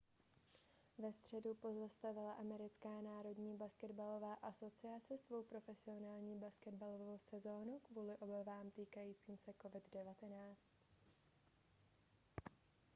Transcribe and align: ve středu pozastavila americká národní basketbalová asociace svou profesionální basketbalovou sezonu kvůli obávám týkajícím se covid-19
ve 0.97 1.11
středu 1.11 1.53
pozastavila 1.53 2.33
americká 2.33 3.01
národní 3.01 3.57
basketbalová 3.57 4.33
asociace 4.33 5.17
svou 5.17 5.43
profesionální 5.43 6.35
basketbalovou 6.35 7.17
sezonu 7.19 7.79
kvůli 7.79 8.17
obávám 8.17 8.71
týkajícím 8.71 9.37
se 9.37 9.51
covid-19 9.51 10.55